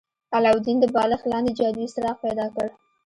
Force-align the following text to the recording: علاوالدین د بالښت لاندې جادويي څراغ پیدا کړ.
علاوالدین 0.35 0.77
د 0.79 0.85
بالښت 0.93 1.25
لاندې 1.31 1.51
جادويي 1.59 1.89
څراغ 1.93 2.17
پیدا 2.25 2.45
کړ. 2.55 2.67